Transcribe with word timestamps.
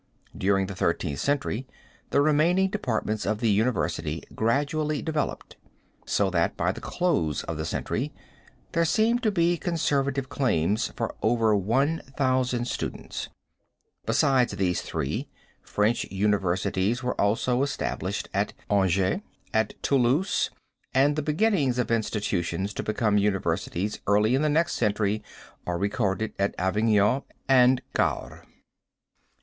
During 0.35 0.65
the 0.65 0.73
Thirteenth 0.73 1.19
Century 1.19 1.67
the 2.09 2.21
remaining 2.21 2.71
departments 2.71 3.23
of 3.23 3.37
the 3.39 3.51
university 3.51 4.23
gradually 4.33 4.99
developed, 4.99 5.57
so 6.07 6.31
that 6.31 6.57
by 6.57 6.71
the 6.71 6.81
close 6.81 7.43
of 7.43 7.55
the 7.55 7.65
century, 7.65 8.11
there 8.71 8.83
seem 8.83 9.19
to 9.19 9.29
be 9.29 9.57
conservative 9.57 10.27
claims 10.27 10.87
for 10.97 11.13
over 11.21 11.55
one 11.55 12.01
thousand 12.17 12.65
students. 12.65 13.29
Besides 14.07 14.53
these 14.53 14.81
three, 14.81 15.27
French 15.61 16.05
universities 16.09 17.03
were 17.03 17.21
also 17.21 17.61
established 17.61 18.27
at 18.33 18.53
Angers, 18.71 19.21
at 19.53 19.75
Toulouse, 19.83 20.49
and 20.95 21.15
the 21.15 21.21
beginnings 21.21 21.77
of 21.77 21.91
institutions 21.91 22.73
to 22.73 22.81
become 22.81 23.19
universities 23.19 23.99
early 24.07 24.33
in 24.33 24.41
the 24.41 24.49
next 24.49 24.73
century 24.73 25.21
are 25.67 25.77
recorded 25.77 26.33
at 26.39 26.55
Avignon 26.57 27.21
and 27.47 27.83
Cahors. 27.93 28.43